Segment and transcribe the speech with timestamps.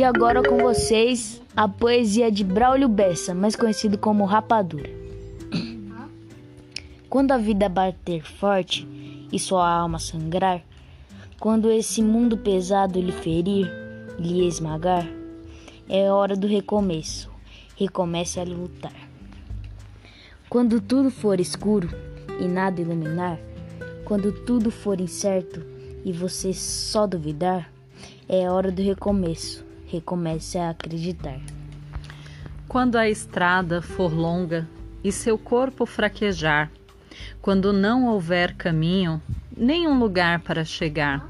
[0.00, 4.88] E agora com vocês a poesia de Braulio Bessa, mais conhecido como Rapadura.
[7.06, 8.88] Quando a vida bater forte
[9.30, 10.62] e sua alma sangrar,
[11.38, 13.70] quando esse mundo pesado lhe ferir,
[14.18, 15.06] lhe esmagar,
[15.86, 17.30] é hora do recomeço.
[17.76, 19.10] Recomece a lutar.
[20.48, 21.90] Quando tudo for escuro
[22.40, 23.38] e nada iluminar,
[24.06, 25.62] quando tudo for incerto
[26.02, 27.70] e você só duvidar,
[28.26, 31.40] é hora do recomeço recomece a acreditar.
[32.68, 34.68] Quando a estrada for longa
[35.02, 36.70] e seu corpo fraquejar,
[37.42, 39.20] quando não houver caminho,
[39.56, 41.28] nem um lugar para chegar,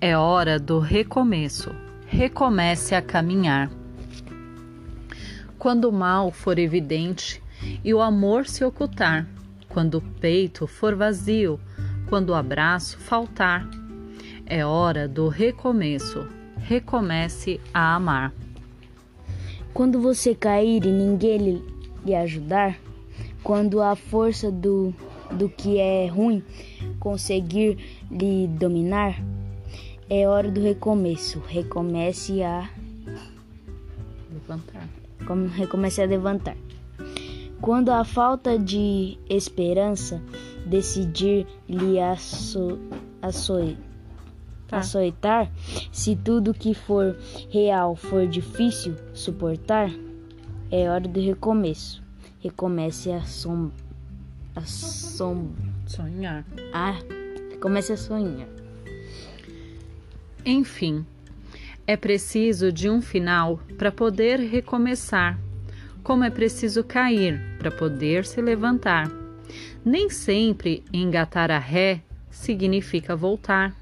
[0.00, 1.74] é hora do recomeço.
[2.06, 3.70] Recomece a caminhar.
[5.58, 7.42] Quando o mal for evidente
[7.82, 9.26] e o amor se ocultar,
[9.68, 11.58] quando o peito for vazio,
[12.08, 13.68] quando o abraço faltar,
[14.46, 16.26] é hora do recomeço
[16.68, 18.34] recomece a amar.
[19.72, 21.64] Quando você cair e ninguém
[22.04, 22.78] lhe ajudar,
[23.42, 24.94] quando a força do,
[25.32, 26.44] do que é ruim
[27.00, 27.78] conseguir
[28.10, 29.18] lhe dominar,
[30.10, 31.42] é hora do recomeço.
[31.46, 32.68] Recomece a
[34.30, 34.88] levantar.
[35.54, 36.56] Recomece a levantar.
[37.62, 40.22] Quando a falta de esperança
[40.66, 42.78] decidir lhe aço,
[43.22, 43.87] açoitar,
[44.68, 44.78] tá.
[44.78, 45.50] açoitar,
[45.90, 47.16] se tudo que for
[47.50, 49.90] real for difícil suportar,
[50.70, 52.02] é hora do recomeço.
[52.40, 53.70] Recomece a som...
[54.54, 55.48] a som...
[55.86, 56.44] sonhar.
[56.72, 56.96] Ah,
[57.60, 58.48] comece a sonhar.
[60.44, 61.04] Enfim,
[61.86, 65.38] é preciso de um final para poder recomeçar,
[66.02, 69.10] como é preciso cair para poder se levantar.
[69.84, 73.74] Nem sempre engatar a ré significa voltar.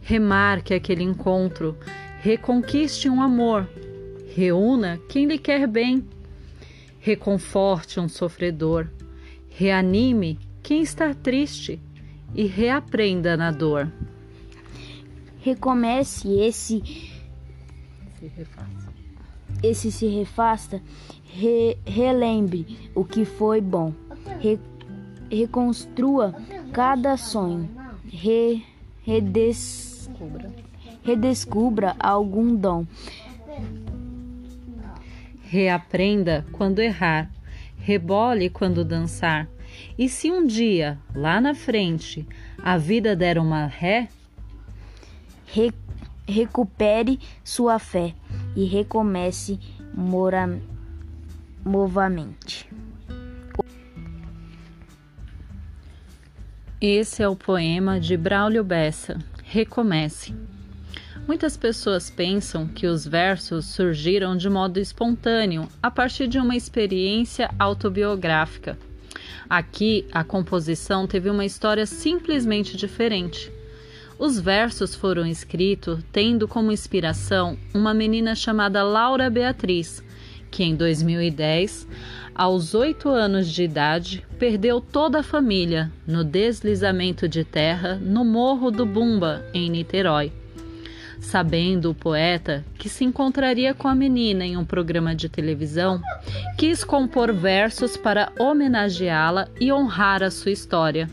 [0.00, 1.76] Remarque aquele encontro,
[2.20, 3.68] reconquiste um amor,
[4.34, 6.06] reúna quem lhe quer bem,
[7.00, 8.88] reconforte um sofredor,
[9.50, 11.80] reanime quem está triste
[12.34, 13.90] e reaprenda na dor.
[15.40, 17.18] Recomece esse se.
[19.62, 20.80] Esse se refasta,
[21.24, 23.92] re, relembre o que foi bom,
[24.40, 24.58] re,
[25.30, 26.34] reconstrua
[26.72, 27.68] cada sonho,
[28.06, 28.64] re,
[29.08, 30.52] redescubra,
[31.02, 32.84] redescubra algum dom.
[35.44, 37.32] Reaprenda quando errar,
[37.78, 39.48] rebole quando dançar.
[39.96, 42.28] E se um dia, lá na frente,
[42.62, 44.10] a vida der uma ré,
[45.46, 45.72] Re,
[46.26, 48.14] recupere sua fé
[48.54, 49.58] e recomece
[49.94, 50.60] mora,
[51.64, 52.68] novamente.
[56.80, 60.32] Esse é o poema de Braulio Bessa, Recomece.
[61.26, 67.50] Muitas pessoas pensam que os versos surgiram de modo espontâneo, a partir de uma experiência
[67.58, 68.78] autobiográfica.
[69.50, 73.50] Aqui, a composição teve uma história simplesmente diferente.
[74.16, 80.00] Os versos foram escritos tendo como inspiração uma menina chamada Laura Beatriz,
[80.48, 81.88] que em 2010
[82.38, 88.70] aos oito anos de idade, perdeu toda a família no deslizamento de terra no Morro
[88.70, 90.32] do Bumba, em Niterói.
[91.18, 96.00] Sabendo o poeta que se encontraria com a menina em um programa de televisão,
[96.56, 101.10] quis compor versos para homenageá-la e honrar a sua história.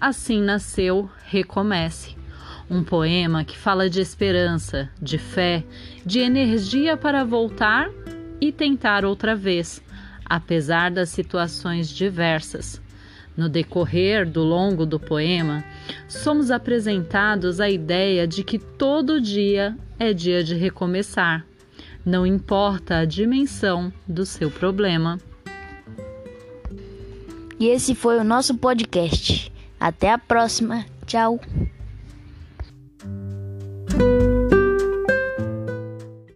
[0.00, 2.16] Assim nasceu Recomece,
[2.70, 5.64] um poema que fala de esperança, de fé,
[6.06, 7.90] de energia para voltar
[8.40, 9.82] e tentar outra vez
[10.30, 12.80] apesar das situações diversas.
[13.36, 15.64] No decorrer do longo do poema,
[16.08, 21.44] somos apresentados a ideia de que todo dia é dia de recomeçar,
[22.06, 25.18] não importa a dimensão do seu problema.
[27.58, 29.52] E esse foi o nosso podcast.
[29.78, 30.86] Até a próxima.
[31.06, 31.40] Tchau.